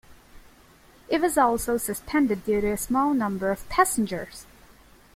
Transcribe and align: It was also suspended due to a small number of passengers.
It 1.09 1.21
was 1.21 1.37
also 1.37 1.77
suspended 1.77 2.43
due 2.43 2.59
to 2.59 2.71
a 2.71 2.77
small 2.77 3.13
number 3.13 3.51
of 3.51 3.69
passengers. 3.69 4.47